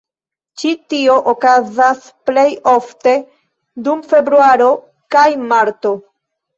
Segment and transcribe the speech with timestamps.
[0.61, 2.01] Ĉi tio okazas
[2.31, 3.15] plejofte
[3.87, 4.75] dum februaro
[5.19, 5.99] kaj marto.